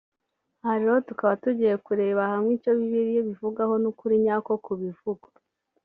[0.63, 5.29] aha rero tukaba tugiye kurebera hamwe icyo bibiliya ibivugaho n’ukuri nyako ku bivugwa